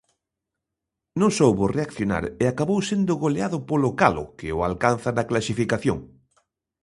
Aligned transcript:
Non 1.19 1.31
soubo 1.37 1.65
reaccionar 1.77 2.23
e 2.41 2.43
acabou 2.47 2.79
sendo 2.89 3.13
goleado 3.23 3.57
polo 3.69 3.89
Calo, 4.01 4.23
que 4.37 4.47
o 4.57 4.59
alcanza 4.69 5.09
na 5.17 5.27
clasificación. 5.29 5.97